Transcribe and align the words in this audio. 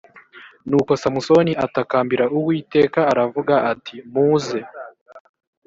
nuko 0.69 0.91
samusoni 1.01 1.51
atakambira 1.65 2.25
uwiteka 2.37 2.99
aravuga 3.11 3.53
ati 3.71 3.95
muze 4.11 4.59